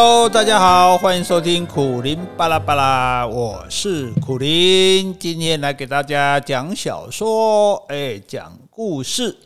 [0.00, 9.36] Hello，大家好，欢迎收听苦林巴拉巴拉，我是苦林，今天来给大家讲小说，哎，讲故事，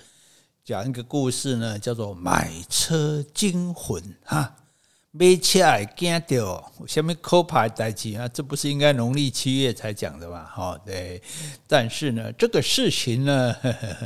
[0.62, 4.56] 讲一个故事呢，叫做《买车惊魂》哈。
[5.12, 10.44] 买车会惊到，下面扣牌代志啊，这不是应该农历七月才讲的吗？
[10.54, 11.22] 哈，对。
[11.66, 13.96] 但是呢，这个事情呢，呵呵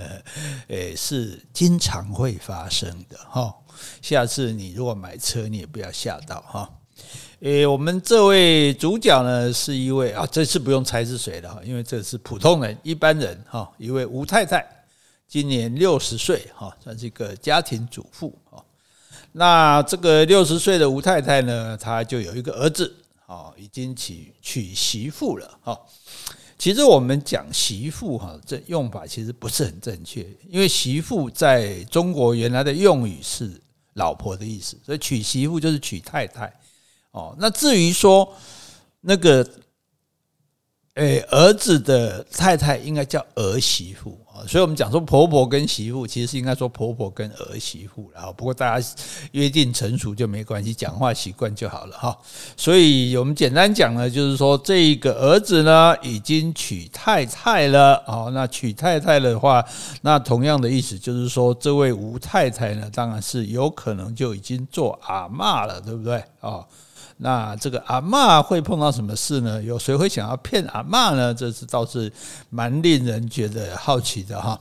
[0.68, 3.52] 诶，是经常会发生的哈。
[4.02, 6.70] 下次你如果买车，你也不要吓到哈。
[7.40, 14.66] 诶，我们这位主角呢，是一位啊，这次不用猜是谁了哈，因为这是普通人、一般人哈，一位吴太太，
[15.28, 18.64] 今年六十岁哈，算是一个家庭主妇哈。
[19.32, 22.90] 那这个六十岁的吴太太呢，她就有一个儿子，
[23.26, 25.78] 啊，已经娶娶媳妇了，哈。
[26.58, 33.60] 其实我们讲媳妇，哈，这用法其实不是很正确，因为媳妇在中国原来的用语是
[33.96, 36.50] 老婆的意思，所以娶媳妇就是娶太太，
[37.10, 37.36] 哦。
[37.38, 38.34] 那至于说
[39.02, 39.46] 那个。
[40.96, 48.88] 诶，儿子的太太应该叫儿媳妇，所以我们讲说婆婆跟媳妇，其实是应该说婆婆跟儿媳妇，然后不过大家
[49.32, 52.16] 约定成熟就没关系，讲话习惯就好了哈。
[52.56, 59.64] 所以我们简单讲呢，就是说这一个儿子呢已经娶太太了哦，那娶太太的话，
[60.02, 66.64] 那同样的意思就是说，这位吴太太呢，当然是有可能就已经做阿嬷了，对不对啊？
[67.18, 69.62] 那这个阿嬷会碰到什么事呢？
[69.62, 71.32] 有谁会想要骗阿嬷呢？
[71.32, 72.12] 这是倒是
[72.50, 74.60] 蛮令人觉得好奇的哈。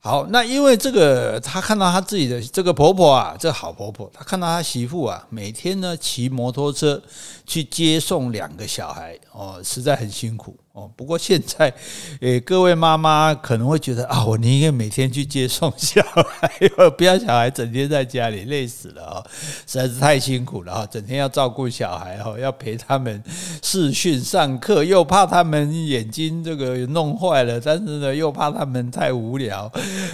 [0.00, 7.02] 好，那因为这个，他看到他自己的这个婆婆啊，这好婆婆，她看到她媳妇啊，每天呢骑摩托车
[7.46, 10.88] 去接送两个小孩哦，实在很辛苦哦。
[10.96, 11.72] 不过现在，
[12.20, 16.48] 诶，各位妈妈可能会觉得啊，我宁愿每天去接送小孩，
[16.96, 19.26] 不要小孩整天在家里累死了啊，
[19.66, 23.22] 实在是太辛苦了啊，整天要照顾小孩哈，要陪他们
[23.62, 29.70] 视讯上课，又怕他们眼睛这个弄坏了，但是呢，又怕他们太无聊。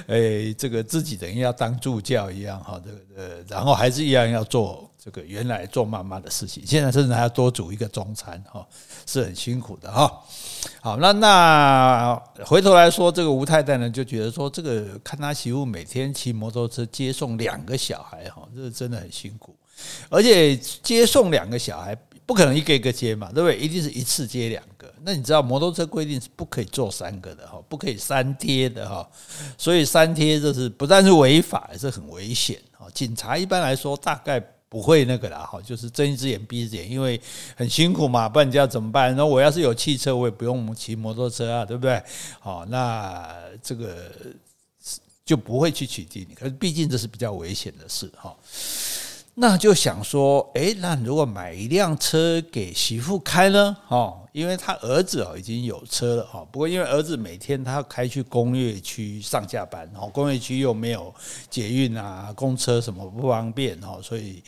[0.07, 8.67] 诶，这个自己等于要当助教一样哈，这个呃，然后还是一样要做这个原来做妈妈的事情，现在甚至还要多煮一个中餐哈，
[9.07, 10.23] 是很辛苦的哈。
[10.83, 19.57] 好，那那回头来说，这个吴太太呢就觉得说，这个看他媳妇每天骑摩托车接送两个小孩哈，这个真的很辛苦，
[20.09, 21.97] 而且接送两个小孩。
[22.27, 23.59] 不可能一个一个接嘛，对不对？
[23.59, 24.89] 一定是一次接两个。
[25.03, 29.05] 那你知道摩托车规定是不可以坐三个的哈，不可以三贴的哈。
[29.59, 32.87] 所以三贴这是不但是违法，也是很危险哈。
[32.95, 34.41] 警察一般来说大概
[34.71, 37.21] 不会那个啦哈，就是睁一只眼闭一只眼，因为
[37.57, 39.15] 很辛苦嘛，不然你要怎么办？
[39.17, 42.01] 那我要是有汽车，我也不用骑摩托车啊，对不对？
[42.39, 44.13] 好，那这个
[45.25, 46.37] 就不会去取缔你。
[46.37, 48.33] 可是毕竟这是比较危险的事哈。
[49.35, 53.77] 那就想说，诶，那如果买一辆车给媳妇开呢？
[53.89, 56.47] 哈，因为他儿子哦已经有车了哈。
[56.51, 61.15] 不过因为儿子每天他要开去工业区上下班，哦，工业区又没有
[61.49, 64.43] 捷运啊、公车什么不方便哈，所以，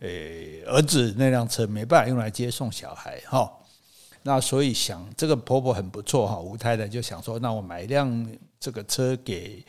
[0.00, 3.50] 诶，儿子那辆车没办法用来接送小孩哈。
[4.22, 9.64] 那所以想这个婆婆很不错哈，吴太太就想说，那我买一辆这个车给。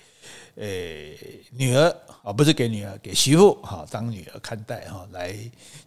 [0.56, 1.18] 诶，
[1.52, 1.90] 女儿
[2.22, 5.34] 啊，不是给女儿，给媳妇哈，当女儿看待哈，来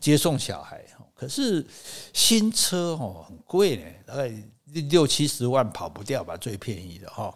[0.00, 0.82] 接送小孩。
[1.22, 1.64] 可是
[2.12, 4.28] 新车哦很贵呢，大概
[4.88, 7.32] 六七十万跑不掉吧，最便宜的哈。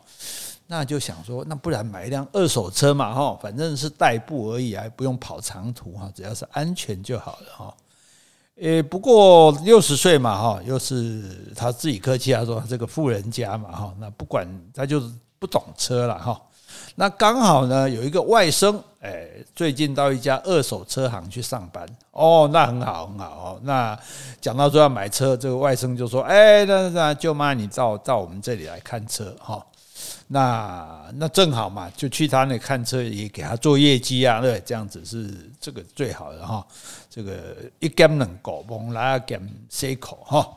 [0.67, 7.77] 那就想说，那不然买一辆二手车嘛哈，反正是代步而已，还不用跑长途哈，只要是安全就好了哈。
[8.57, 15.09] 诶，不过六十岁嘛哈，又是他自己客气他说这个富人家嘛哈，那不管他就是
[15.39, 16.43] 不懂车了哈。
[16.99, 21.87] 那刚好呢，有一个外甥，哎，最近到一家二手车行去上班。
[22.13, 23.61] 哦，那很好，很好哦。
[23.63, 23.99] 那
[24.41, 29.65] 讲到说要买车，这个外甥就说：“哎，那那舅妈，你到到我们这里来看车哈。”
[30.29, 35.31] 那那正好嘛，就去他那看车，也给他做业绩啊，对，这样子是
[35.61, 36.67] 这个最好的哈。
[37.11, 40.49] 这个一兼两顾，蒙来兼四口哈。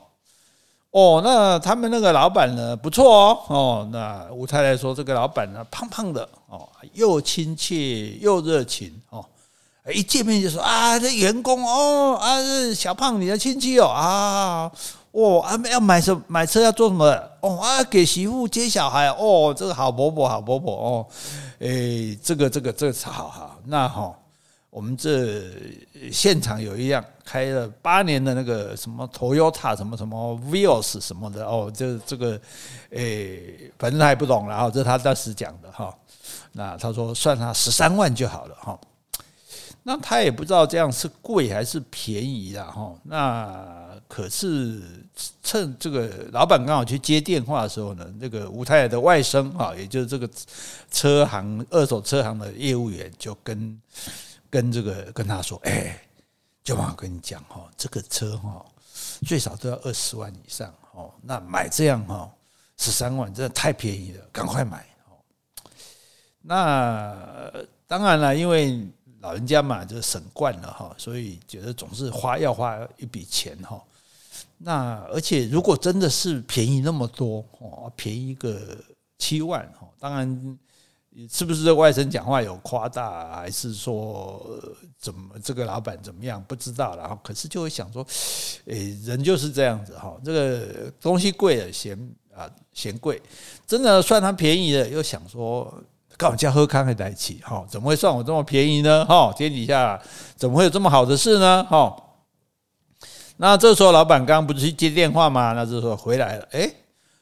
[0.91, 3.39] 哦，那他们那个老板呢，不错哦。
[3.47, 9.24] 哦，那吴太太说，这个老板呢，胖胖的哦，又亲切又热情哦。
[9.94, 14.71] 一见面就说啊，这员工哦啊，这小胖你的亲戚哦啊，
[15.12, 17.06] 哦啊要买什买车要做什么？
[17.41, 21.06] 哦啊，给媳妇接小孩哦，这个好婆婆好婆婆哦。
[21.59, 24.19] 诶，这个这个这个好好，那好。
[24.69, 25.44] 我们这
[26.12, 32.39] 现场有一辆开了八年的那个什么 Toyota 什么什么 Vios 什么的哦，这这个
[32.92, 35.94] 诶，反正他也不懂了哈，这他当时讲的哈。
[36.51, 38.80] 那他说算他十三万就好了哈。
[39.83, 42.94] 那他也不知道这样是贵还是便宜啦哈。
[43.04, 44.81] 那可是
[45.42, 50.30] 趁这个老板刚好去接电话的时候呢，这个吴太太的外甥啊，也就是这个
[50.92, 53.80] 车行二手车行的业务员就跟
[54.50, 56.01] 跟这个跟他说，哎，
[56.63, 58.66] 就我跟你讲哈，这个车哈
[59.25, 61.13] 最少都要二十万以上哦。
[61.22, 62.31] 那买这样哈
[62.78, 65.18] 十三万真的太便宜了，赶快买哦。
[66.42, 67.51] 那
[67.88, 68.88] 当然了，因为。
[69.22, 73.84] 老人家嘛，就省惯了哈，所以觉得总是花要花一笔钱哈。
[74.57, 78.78] 那而且如果真的是便宜那么多哦，便宜个
[79.18, 80.57] 七万哈，当然
[81.30, 84.46] 是不是外甥讲话有夸大，还是说
[84.98, 87.20] 怎么这个老板怎么样不知道了。
[87.24, 88.06] 可是就会想说，
[88.66, 91.98] 诶，人就是这样子哈，这个东西贵了嫌
[92.36, 93.22] 啊嫌贵，
[93.68, 95.74] 真的算它便宜了又想说。
[96.18, 99.06] 告诉喝康还在一起，哈，怎么会算我这么便宜呢？
[99.06, 99.98] 哈，天底下
[100.36, 101.66] 怎么会有这么好的事呢？
[101.70, 101.96] 哈，
[103.38, 105.54] 那这时候老板刚刚不是去接电话吗？
[105.54, 106.70] 那这时候回来了，哎，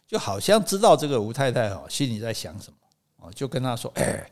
[0.07, 2.77] 就好像知道这个吴太太哦心里在想什么，
[3.17, 4.29] 哦，就跟他说，哎，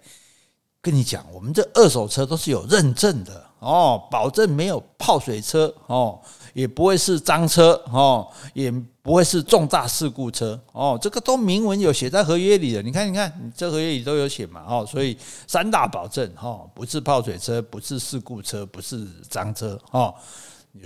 [0.81, 6.19] 跟你讲，我们这二手车都是有认证的哦，保证没有泡水车哦。
[6.53, 8.71] 也不会是脏车哦，也
[9.01, 12.81] 不会是重大事故车哦，这个都明文有写在合约里的。
[12.81, 15.17] 你看，你看，你这合约里都有写嘛哦，所以
[15.47, 20.15] 三大保证哈，不是泡水车，不是事故车，不是脏车哦，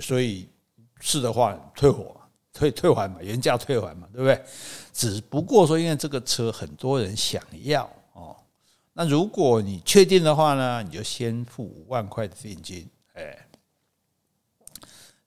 [0.00, 0.48] 所以
[0.98, 2.16] 是的话退货
[2.60, 4.38] 退 退还嘛，原价退还嘛，对不对？
[4.92, 8.36] 只不过说，因为这个车很多人想要哦，
[8.92, 13.46] 那如果你确定的话呢，你就先付五万块的定金，哎。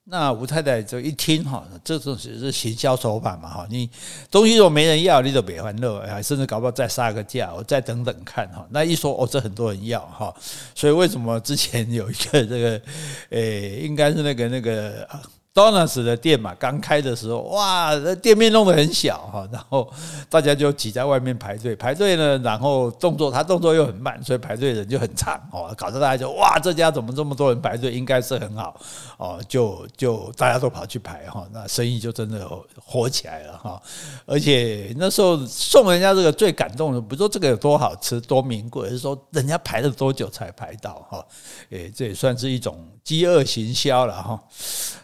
[0.06, 3.88] 那吴太太就一听哈，这种是行销手法嘛哈，你
[4.30, 8.64] 东西如果没人要，你就别欢乐，哎，甚至搞不好再杀个价，我再等等看哈。
[8.70, 10.32] 那一说哦，这很多人要哈，
[10.74, 12.82] 所以为什么之前有一个这个，
[13.30, 15.08] 诶，应该是那个那个。
[15.54, 19.88] Donuts 的店嘛，刚开的时候，哇，店面弄得很小哈，然后
[20.28, 27.92] 大家就挤在外面排队，排队呢，然后动作他动作又很慢，所以排队人就很长哦，搞得大家就哇，这家怎么这么多人排队？
[27.92, 28.74] 应该是很好
[29.16, 32.50] 哦，就就大家都跑去排哈，那生意就真的
[32.84, 33.80] 火起来了哈。
[34.26, 41.24] 而且那时候送人家这个最感动的，不说这个有多好吃、多名贵，而是说人家排了多久才排到哈？
[41.70, 44.40] 诶，这也算是一种饥饿行销了哈。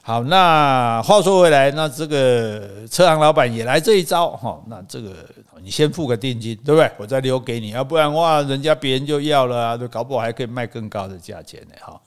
[0.02, 4.58] 好，那那话说回来，那这个车行老板也来这一招哈。
[4.68, 5.14] 那这个
[5.62, 6.90] 你先付个定金，对不对？
[6.96, 11.74] 我再留给你，要不然哇，人家别人就要了啊，都搞不好还可以卖更高的价钱呢。
[11.82, 12.00] 哈，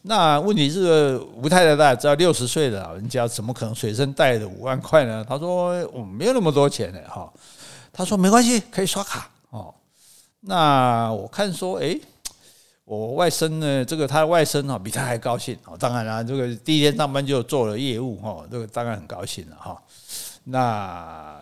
[0.00, 5.22] 那问题是吴太太大家知道，六十岁的老人家怎么可能随身带着五万块呢？
[5.28, 6.98] 他说我没有那么多钱呢。
[7.10, 7.30] 哈，
[7.92, 9.74] 他说没关系，可以刷卡哦。
[10.40, 12.00] 那我看说，哎。
[12.90, 15.76] 我外甥呢，这个他的外甥哈比他还高兴哦。
[15.78, 19.80] 当然了，这个第一天上班就做了业务哈，这个当然很高兴了哈。
[20.42, 21.38] 那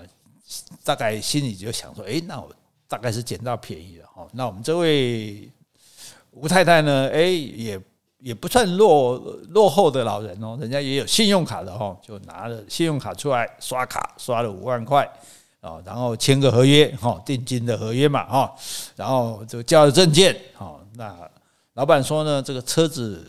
[0.85, 2.51] 大概心里就想说，哎，那我
[2.87, 4.29] 大概是捡到便宜了哈。
[4.33, 5.51] 那我们这位
[6.33, 7.81] 吴太太呢，哎，也
[8.19, 9.17] 也不算落
[9.49, 15.11] 落后的老人哦，人家也有信用卡的哈，就拿了信用卡出来刷卡，刷了五万块
[15.63, 18.55] 啊，然后签个合约哈，定金的合约嘛哈，
[18.97, 21.17] 然后就交了证件哈，那。
[21.79, 23.25] 老板说呢，这个车子，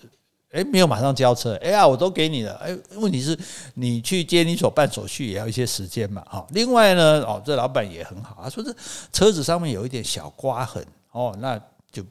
[0.52, 3.38] 哎，没有马上交车，哎呀，我都给你了，哎，问题是，
[3.76, 6.44] 你去监理所办手续也要一些时间嘛，哈。
[6.50, 8.76] 另外呢，哦，这老板也很好，他说这
[9.14, 12.04] 车子上面有一点小刮痕，哦，那就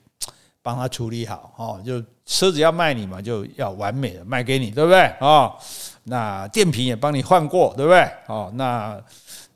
[0.63, 5.13] 帮他处理好，哦，就车子要卖你嘛，就要完美的卖给你，对不对？
[5.19, 5.53] 哦，
[6.05, 8.09] 那电瓶也帮你换过，对不对？
[8.29, 8.97] 哦，那。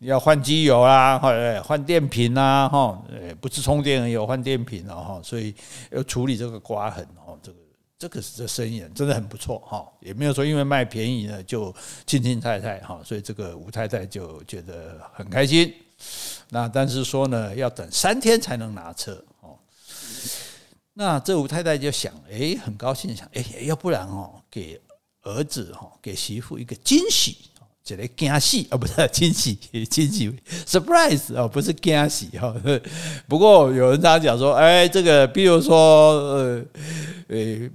[0.03, 3.01] 要换机油啦，或者换电瓶啦，哈，
[3.41, 5.55] 不是充电而已，换电瓶了哈，所以
[5.91, 7.59] 要处理这个刮痕哦，这个
[7.99, 11.73] 这个是这生意真的很不错哈，也没有说因为卖便宜呢就
[12.05, 15.73] 轻轻太太哈，所以这个吴太太就觉得很开心。
[16.49, 19.57] 那但是说呢，要等三天才能拿车哦。
[20.95, 24.81] 那这吴太太就想，哎，很高兴想，哎，要不然哦，给
[25.23, 27.52] 儿子哈，给媳妇一个惊喜。
[27.85, 29.55] 这个惊喜啊，不是 惊喜，
[29.91, 30.33] 惊喜
[30.67, 32.55] ，surprise 哦，不是惊喜哈。
[33.29, 36.65] 不过有人常讲说，哎，这个比如说，呃，
[37.29, 37.71] 呃，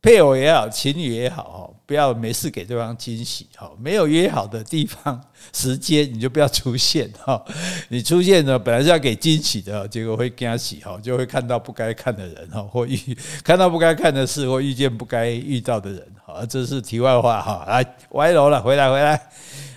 [0.00, 3.70] 配偶也好，情侣也好，不要没事给对方惊喜哈。
[3.78, 5.18] 没有约好的地方、
[5.52, 7.42] 时间，你就不要出现哈。
[7.88, 12.98] 你出现呢，本来是要给惊喜的，结果会惊喜哈，就会看到不该看的人哈，或遇
[13.44, 16.06] 看到不该看的事，或遇见不该遇到的人。
[16.26, 19.30] 啊，这是题外话哈，来歪楼了，回来回来，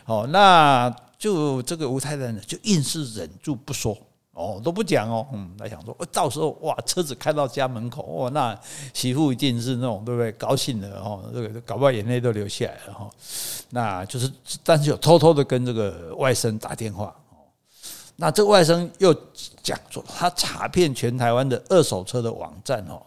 [0.04, 3.96] 好，那就这个吴太太呢，就硬是忍住不说，
[4.40, 8.58] 哦，都不讲哦，嗯，他想说，到时候哇，车子开到家门口，哇，那
[8.94, 10.32] 媳妇一定是那种对不对？
[10.32, 13.10] 高兴的哦，这个搞不好眼泪都流下来了哈。
[13.72, 14.32] 那就是，
[14.64, 17.14] 但是有偷偷的跟这个外甥打电话。
[18.16, 19.14] 那这个外甥又
[19.62, 23.02] 讲说，他查遍全台湾的二手车的网站哦，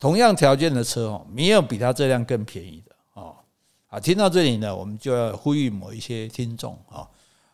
[0.00, 3.36] 同样条件的车哦，没有比他这辆更便宜的哦。
[3.88, 7.06] 啊，听到这里呢，我们就要呼吁某一些听众啊。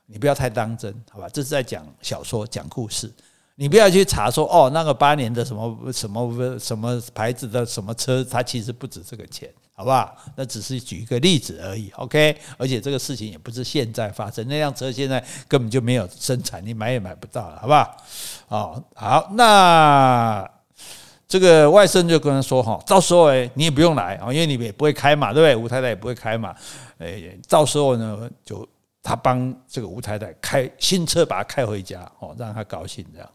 [0.06, 1.26] 你不要太当真，好吧？
[1.32, 3.10] 这是在讲小说、讲故事，
[3.54, 10.14] 你不要去查说哦，那个八年的什么什么什么牌子的什么车，它其实不值这个钱，好不好？
[10.36, 12.36] 那只是举一个例子而已，OK？
[12.58, 17.96] 而且这个事情也不是现在发生，那辆车现在根本就没有生产，你买也买不到了，好不好？
[18.48, 20.46] 哦，好，那
[21.26, 25.56] 这个外甥就跟他说哈，到时候诶，你也不用来啊，因为你也不会开嘛，对不对？
[25.56, 26.54] 吴太太也不会开嘛，
[26.98, 28.68] 诶，到时候呢就。
[29.04, 33.30] 他帮这个吴太太开新车，把他开回家，哦，让他高兴这样，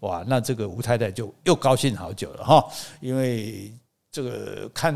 [0.00, 2.62] 哇，那这个吴太太就又高兴好久了哈，
[3.00, 3.72] 因为
[4.12, 4.94] 这个看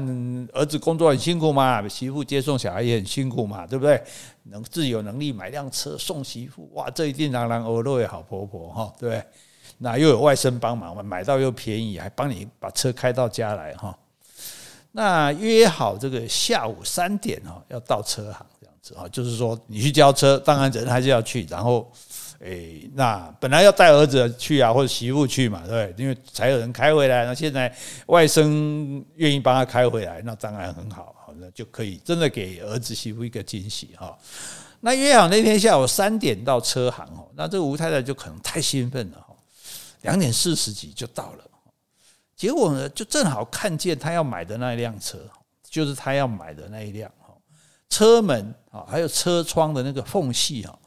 [0.52, 4.00] 儿子工作很辛苦嘛，媳妇接送小孩也很辛苦嘛，对不对？
[4.42, 9.25] 能自有能力买辆车送媳妇，哇，这一定让人欧乐也好婆婆哈，对不对？
[9.78, 13.99] 那又有外甥帮忙嘛，买到又便宜，还帮你把车开到家来哈。
[14.92, 18.47] 那约好这个下午三点哈，要到车行。
[18.95, 21.47] 啊，就是说你去交车，当然人还是要去。
[21.50, 21.90] 然后，
[22.40, 27.25] 诶，那本来要带儿子去啊，或者媳妇去嘛，对，因为才有人开回来。
[27.25, 27.75] 那现在
[28.07, 34.16] 外甥愿意帮他开回来，那当然很好，好那就可以真的给儿子媳妇一个惊喜哈。
[34.80, 39.35] 那约好那天下午三点到车行哦，那这个吴太太就可能太兴奋了哈，
[40.02, 41.45] 两点四十几就到了，
[42.37, 45.18] 结果呢，就正好看见他要买的那一辆车，
[45.68, 47.11] 就是他要买的那一辆。
[47.90, 48.54] 车门
[48.87, 50.78] 还有车窗的那个缝隙啊，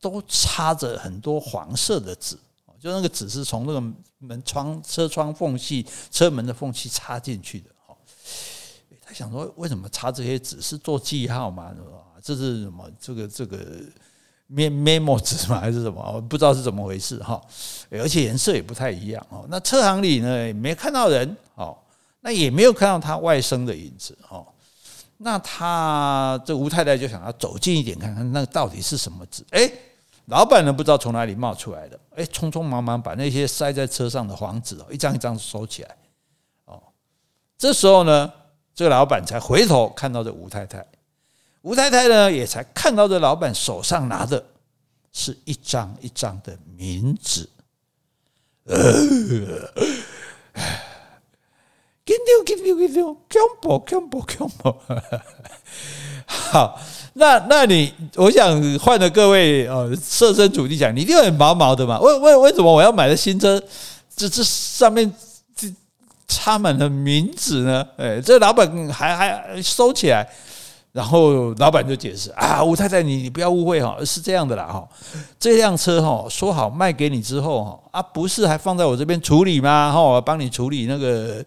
[0.00, 2.36] 都插着很多黄色的纸，
[2.80, 3.80] 就那个纸是从那个
[4.18, 7.70] 门窗、车窗缝隙、车门的缝隙插进去的。
[9.04, 10.60] 他想说，为什么插这些纸？
[10.60, 11.74] 是做记号吗？
[12.22, 12.88] 这是什么？
[13.00, 13.58] 这个这个
[14.48, 15.60] memo 纸吗？
[15.60, 16.20] 还是什么？
[16.22, 17.40] 不知道是怎么回事哈。
[17.90, 19.44] 而且颜色也不太一样哦。
[19.48, 21.76] 那车行里呢，也没看到人哦，
[22.20, 24.46] 那也没有看到他外甥的影子哦。
[25.24, 29.44] 那他这吴太太就想要走近一点看看，那到底是什么纸？
[29.50, 29.70] 哎，
[30.26, 35.96] 老板呢不知道从哪里冒出来的，哎，匆匆忙忙把那些塞在车上的黄纸哦，一张一张收起来。
[36.64, 36.82] 哦，
[37.56, 38.32] 这时候呢，
[38.74, 40.84] 这个老板才回头看到这吴太太，
[41.62, 44.44] 吴太太呢也才看到这老板手上拿的
[45.12, 47.48] 是一张一张的冥纸。
[48.64, 48.76] 呃
[52.42, 53.20] 丢给丢给丢，恐
[53.60, 54.74] 怖恐怖恐怖！
[56.26, 56.80] 好，
[57.14, 61.98] 那那你，我想换了各位呃，设身处地讲，你一定很毛毛的嘛？
[62.00, 63.62] 为为为什么我要买的新车，
[64.14, 65.12] 这这上面
[65.54, 65.68] 这
[66.28, 67.86] 插满了名字呢？
[67.96, 70.28] 哎，这老板还还收起来。
[70.92, 74.86] 然后老板就解释啊，吴太太你你不要误会哈，是这样的啦哈，
[75.38, 79.90] 这辆车哈说好卖给你之后哈啊不是还放在我这边处理吗？
[79.90, 81.42] 哈，我帮你处理那个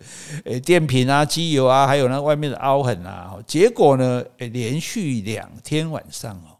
[0.45, 3.37] 诶电瓶啊、机油啊，还有那外面的凹痕啊。
[3.45, 6.57] 结果呢，诶连续两天晚上哦，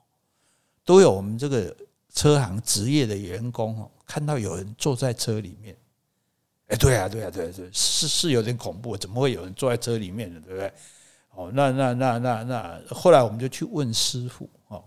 [0.86, 1.76] 都有我们这个
[2.14, 5.76] 车行职业的员工哦，看到有人坐在车里面。
[6.68, 10.72] 哎，对啊，对啊，对啊，对，是是有点恐怖，怎么会有人坐在车里面的，对不对？
[11.36, 14.82] 哦，那那那那那，后来我们就去问师傅，哦，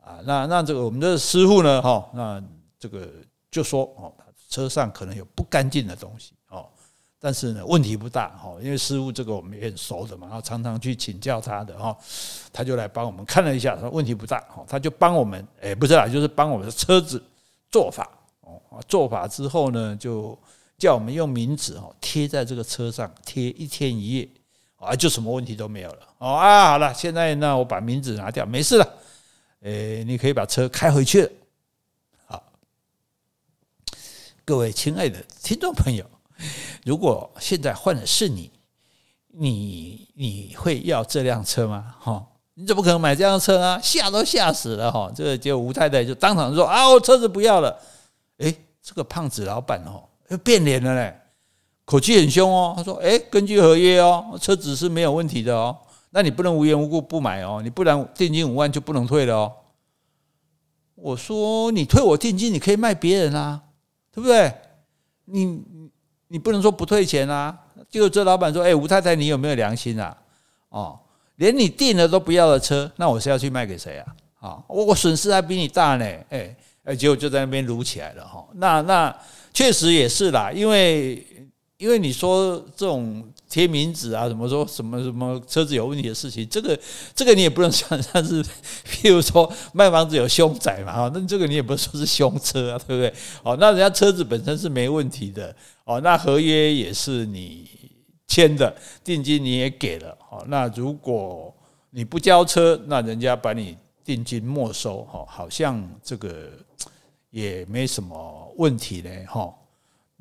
[0.00, 2.42] 啊，那那这个我们的师傅呢，哈，那
[2.78, 3.08] 这个
[3.50, 4.14] 就说，哦，
[4.48, 6.68] 车上可能有不干净的东西，哦，
[7.18, 11.96] 但是呢，问题不大，哈，因为师傅这个我们也很熟的嘛，然后常常去请教他的，哈，
[12.52, 17.20] 他就来帮我们看了一下，说问题不大，哈，他就帮我们，哎，不是啦，就是帮我们的车子
[17.70, 18.08] 做法，
[18.42, 20.38] 哦，做法之后呢，就
[20.78, 24.28] 叫我们用冥纸，哦，贴在这个车上，贴一天一夜。
[24.82, 26.70] 啊，就什么问题都没有了哦啊！
[26.70, 28.94] 好了，现在呢，我把名字拿掉，没事了。
[29.60, 31.30] 诶，你可以把车开回去了。
[32.26, 32.42] 好，
[34.44, 36.04] 各位亲爱的听众朋友，
[36.84, 38.50] 如果现在换的是你，
[39.28, 41.94] 你你会要这辆车吗？
[42.00, 43.80] 哈，你怎么可能买这辆车啊？
[43.80, 45.12] 吓都吓死了哈！
[45.14, 47.78] 这个结果吴太太就当场说啊，我车子不要了。
[48.38, 51.16] 诶，这个胖子老板哦，又变脸了嘞。
[51.84, 55.76] 口气很凶哦，他说：“哎，根据合约哦，车子是没有问题的哦，
[56.10, 59.52] 那你不能无缘无故不买哦，你不然定金五万就不能退了哦。”
[60.94, 63.60] 我说：“你退我定金，你可以卖别人啊，
[64.12, 64.54] 对不对？
[65.24, 65.60] 你
[66.28, 67.58] 你不能说不退钱啊。”
[67.90, 70.16] 结果这老板说：“哎，吴太太，你有没有良心啊？
[70.68, 70.98] 哦，
[71.36, 74.06] 连你订了都不要的车，那我是要去卖给谁啊？
[74.40, 76.04] 啊，我我损失还比你大呢。
[76.30, 78.46] 哎哎，结果就在那边撸起来了哈。
[78.54, 79.14] 那那。
[79.54, 81.26] 确实也是啦，因为
[81.82, 86.78] 因为你说这种贴名纸啊，什么说什么什么车子有问题的事情，这个
[87.12, 88.40] 这个你也不能想象是，
[88.86, 93.12] 譬如说卖房子有凶宅嘛，哈，那这个你也不能说是凶车啊，对不对？
[93.42, 95.52] 哦，那人家车子本身是没问题的，
[95.84, 97.68] 哦，那合约也是你
[98.28, 98.72] 签的，
[99.02, 101.52] 定金你也给了，哦，那如果
[101.90, 106.48] 你不交车，那人家把你定金没收，哈，好像这个
[107.30, 109.52] 也没什么问题嘞，哈。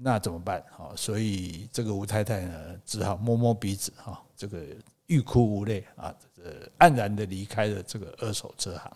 [0.04, 0.64] 那怎么办？
[0.76, 4.60] 哈，所以这个吴太太呢，只好摸摸鼻子，哈，这个
[5.06, 8.92] 欲哭无泪啊，这个黯然的离开了这个二手车行。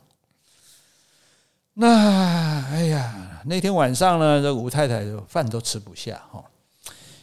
[1.76, 6.44] 那哎呀，那天晚上呢，这吴太太饭都吃不下，哈，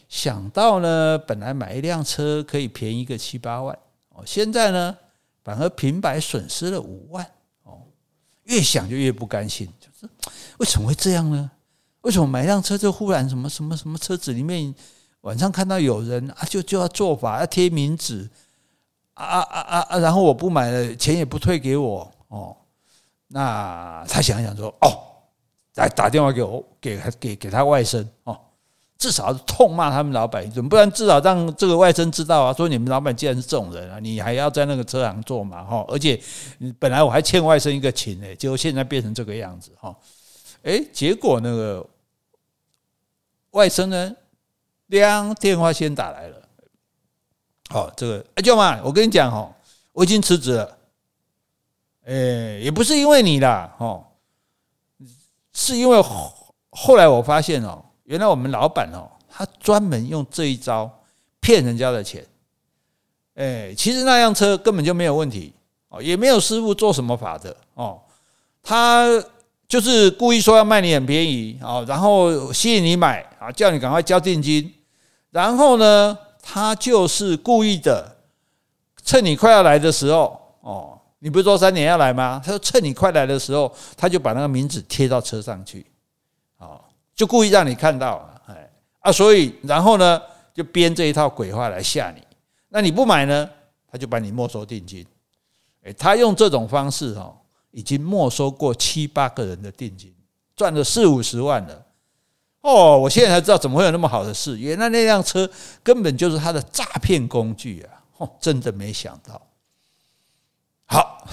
[0.08, 3.76] 想到呢，本来买一辆车可以便宜个七八万，
[4.10, 4.96] 哦，现在呢，
[5.42, 7.26] 反而平白损失了五万，
[7.64, 7.80] 哦，
[8.44, 10.08] 越想就越不甘心，就是
[10.58, 11.50] 为什么会这样呢？
[12.02, 14.74] 为什么买辆车就忽然什么什么什么车子里面
[15.22, 18.28] 晚上看到有人啊，就就要做法要贴名纸
[19.14, 22.56] 啊啊啊啊，然后我不买了，钱也不退给我哦。
[23.28, 24.90] 那他想一想说哦，
[25.76, 28.36] 来打电话给我给给给他外甥哦，
[28.98, 35.84] 至少痛骂他们老板一顿，不然至少让这个外甥知道啊，说你们老板既然是这种人啊，你还要在那个车行做嘛哈？
[35.88, 36.20] 而且
[36.80, 39.94] 本来我还欠外甥一个情呢，结果现在变成这个样子哈。
[40.62, 41.86] 诶，结果那个。
[43.52, 44.14] 外甥呢，
[44.88, 46.36] 两电话先打来了。
[47.70, 49.54] 好，这个阿舅妈，我跟你讲哦，
[49.92, 50.78] 我已经辞职了。
[52.04, 54.04] 哎，也不是因为你啦，哦，
[55.54, 56.02] 是因为
[56.70, 61.02] 后来我发现哦，原来我们老板哦，他专门用这一招
[61.40, 62.26] 骗人家的钱。
[63.34, 65.54] 哎，其实那辆车根本就没有问题
[65.88, 68.00] 哦，也没有师傅做什么法的哦，
[68.62, 69.24] 他。
[69.68, 74.72] 就是故意说要卖你很便宜啊，然后吸引你买啊，叫你赶快交定金，
[75.30, 78.16] 然后呢，他就是故意的，
[79.04, 82.40] 趁你快要来的时候哦，你不是说三点要来吗？
[82.44, 85.84] 他说趁你快来的时候，他就把那个名字贴到车上去，
[86.58, 86.80] 哦，
[87.14, 90.22] 就故意让你看到，哎啊，所以然后呢，
[90.54, 92.22] 就编这一套鬼话来吓你，
[92.68, 93.50] 那你不买呢，
[93.90, 95.04] 他就把你没收定金，
[95.82, 97.36] 哎，他用这种方式哈。
[97.74, 100.14] 已经没收过七八个人的定金，
[100.54, 101.82] 赚了四五十万了。
[102.62, 105.48] 哦，我现在才知道怎么会有那么好的事，原来那辆车
[105.82, 108.02] 根本就是他的诈骗工具啊！
[108.18, 109.40] 哦，真的没想到。
[110.86, 111.26] 好，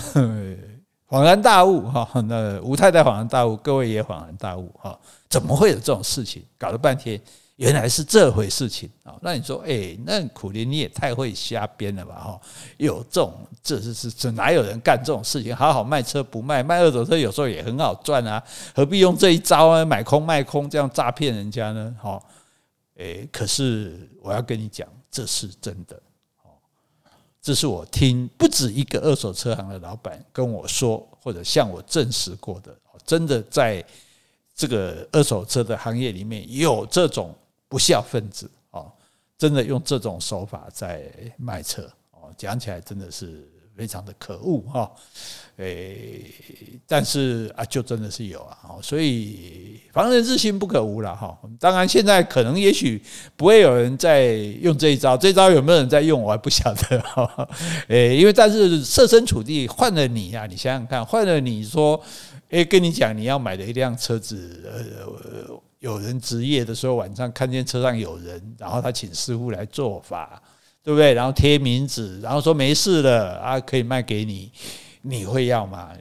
[1.07, 6.43] 恍然大悟哈，那吴太太恍然大悟，各位也恍然大悟哈，怎么会有这种事情？
[6.57, 7.21] 搞了半天。
[7.59, 9.19] 原来是这回事情啊！
[9.21, 12.15] 那你说，哎，那苦苓你也太会瞎编了吧？
[12.15, 12.41] 哈，
[12.77, 15.53] 有这种，这是是这哪有人干这种事情？
[15.53, 18.41] 好好卖车不卖，卖二手车有时候也很好赚啊，
[18.73, 19.83] 何必用这一招啊？
[19.83, 21.93] 买空卖空这样诈骗人家呢？
[22.01, 22.17] 哈，
[22.95, 26.01] 哎，可是我要跟你讲，这是真的，
[26.43, 26.55] 哦，
[27.41, 32.73] 这是我听不止一个二手车行的老板跟我说，或者向我证实过的，
[33.05, 33.83] 真的在
[34.55, 37.35] 这个二手车的行业里面有这种。
[37.69, 38.91] 不孝分子哦，
[39.37, 44.91] 真的用这种手法在卖车哦，讲起来真的是非常的可恶哈，
[45.55, 46.25] 诶，
[46.85, 51.37] 但是啊，就真的是有啊，所以防人之心不可无了哈。
[51.57, 53.01] 当然，现在可能也许
[53.37, 57.47] 不会有人在用这一招，这招有没有人在用，我还不晓得哈。
[57.87, 62.01] 诶，因为但是设身处地换了你呀，你想想看，换了你说，
[62.49, 65.61] 诶，跟你讲你要买的一辆车子，呃。
[65.79, 70.41] 有人值夜的时候，晚上看见车上有人，然后他请师傅来做法，
[70.83, 71.13] 对不对？
[71.13, 74.51] 然后贴名字，然后说没事了啊，可以卖给你，
[75.01, 75.91] 你会要吗？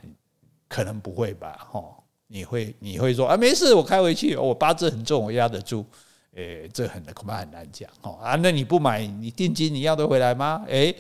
[0.68, 1.94] 可能不会吧，哦，
[2.26, 5.86] 你会你会说啊，没事，我开回去，我八字很重，我压得住，
[6.34, 10.64] 诶，这很恐怕很难讲，哦啊，那你不买，你定金你要得回来吗？
[10.66, 10.94] 诶，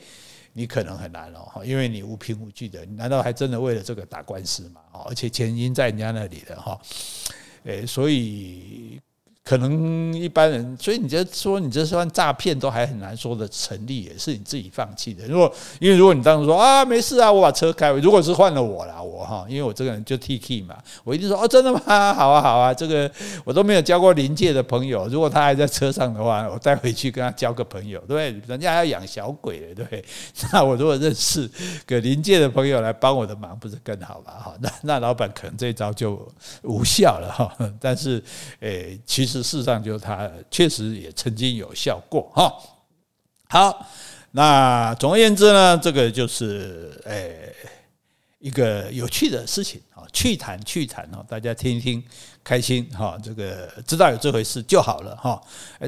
[0.52, 4.80] 你可能很难哦，因为你无凭无据的，你难道还真的为了这个打官司吗？
[4.92, 6.80] 哦而且钱已经在人家那里了，哈。
[7.64, 9.00] 诶，所以
[9.48, 15.26] 可能一般人，所以你这说你这算诈骗都还很难说的成立，也是你自己放弃的。
[15.26, 21.80] 如果因为如果你当时说啊没事啊，我把车开回，如果是换了我啦，我哈，因为我这个人就 T K 嘛，我一定说哦真的吗？
[22.12, 23.10] 好啊好啊，这个
[23.42, 28.48] 我都没有交过临界的朋友，如果他还在车上的话，我带回去跟他交个朋友，对不对？
[28.48, 30.04] 人家还要养小鬼的，对？
[30.52, 31.50] 那我如果认识
[31.86, 34.32] 个临界的朋友来帮我的忙，不是更好吗？
[34.32, 36.30] 哈，那那老板可能这一招就
[36.64, 37.50] 无效了哈。
[37.80, 38.22] 但是
[38.60, 39.37] 诶，其实。
[39.42, 42.52] 事实上，就是他确实也曾经有效过哈。
[43.48, 43.86] 好，
[44.32, 47.54] 那总而言之呢，这个就是诶
[48.38, 52.00] 一个有趣的事情啊，趣谈趣谈哦，大家听一听
[52.44, 55.40] 开心哈，这个知道有这回事就好了哈。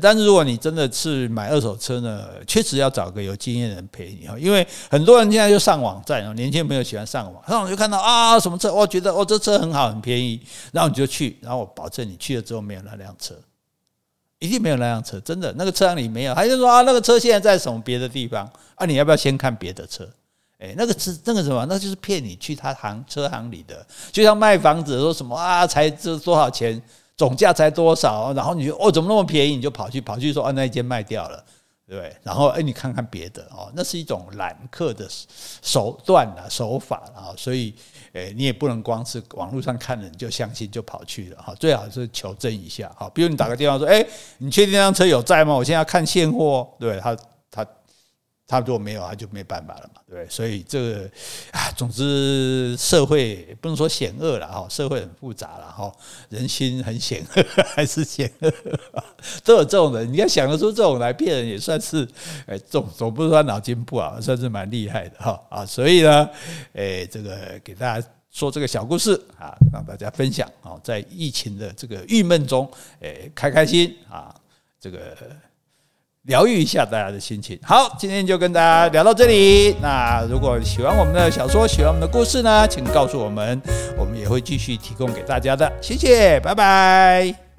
[0.03, 10.41] 但是如果你真的是买二手车呢，确实要找个有经验的人陪你哈，因为很多人现在就上网站哦，年轻朋友喜欢上网，上网就看到啊什么车，我觉得哦这车很好很便宜，
[10.73, 13.37] 然后你就去，然后我保证你去了之后没有那辆车，
[14.41, 18.85] 一定没有那辆车，真的那个车辆里没有，他就说啊那个车现在在什么别的地方啊？
[18.85, 20.09] 你要不要先看别的车？
[20.61, 26.81] 哎，那个是那个什么，那就是骗你去他行车行里的，就像卖房子说什么啊，才这多少钱，
[27.17, 31.43] 总价才多少，然后你就哦怎么那么便宜，你就跑去跑去说啊那一间卖掉了，
[31.89, 32.15] 对不对？
[32.23, 35.09] 然后哎你看看别的哦，那是一种揽客的
[35.63, 37.75] 手段啊手法啊，所以
[38.13, 45.55] 哎你也不能光是网络上看了你就相信就跑去了哈，最好是求证一下哈，比如你打个电话说哎你确定那辆车有在吗？
[45.55, 47.17] 我现在要看现货，对他。
[48.51, 50.29] 他如果没有，他就没办法了嘛，对不对？
[50.29, 51.09] 所以这个
[51.53, 55.93] 啊，总之社会不能说险恶了哈，社会很复杂了哈，
[56.31, 57.45] 人心很险恶
[57.77, 58.53] 还是险恶，
[59.45, 60.13] 都有这种人。
[60.13, 62.05] 你要想得出这种来骗人，也算是
[62.47, 65.65] 哎，总总不是说脑筋不好，算是蛮厉害的哈啊。
[65.65, 66.29] 所以呢，
[66.73, 72.69] 哎，这个给大家说这个小故事啊，让大家分享啊，在疫情的这个郁闷中，
[73.01, 74.35] 哎，开开心啊，
[74.81, 75.17] 这个。
[76.25, 77.59] 疗愈一下大家的心情。
[77.63, 79.75] 好，今天就跟大家聊到这里。
[79.81, 83.61] 那如果喜欢我们的小说，喜欢我们的故事呢，请告诉我们，
[83.99, 85.71] 我们也会继续提供给大家的。
[85.81, 87.50] 谢谢，拜拜。